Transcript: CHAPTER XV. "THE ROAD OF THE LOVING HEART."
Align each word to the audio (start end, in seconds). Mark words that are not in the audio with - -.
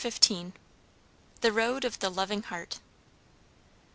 CHAPTER 0.03 0.33
XV. 0.33 0.51
"THE 1.41 1.51
ROAD 1.51 1.85
OF 1.85 1.99
THE 1.99 2.09
LOVING 2.09 2.41
HEART." 2.41 2.79